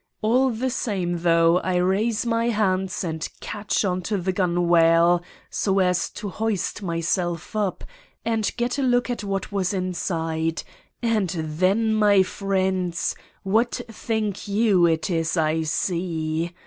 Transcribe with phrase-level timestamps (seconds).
[0.23, 6.09] All the same, though, I raise my hands and catch onto the gunwale, so as
[6.17, 7.83] to hoist myself up
[8.25, 15.11] and get a look at what was inside—and then, my friends, what think you it
[15.11, 16.51] is I see?